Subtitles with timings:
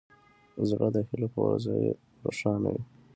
[0.69, 1.77] زړه د هیلو په ورځې
[2.23, 2.83] روښانه وي.